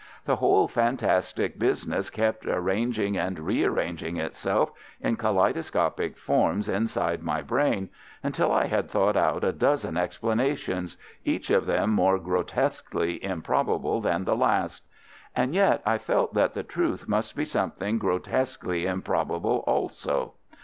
[0.25, 7.43] The whole fantastic business kept arranging and re arranging itself in kaleidoscopic forms inside my
[7.43, 7.89] brain,
[8.23, 14.23] until I had thought out a dozen explanations, each of them more grotesquely improbable than
[14.23, 14.87] the last.
[15.35, 20.33] And yet I felt that the truth must be something grotesquely improbable also.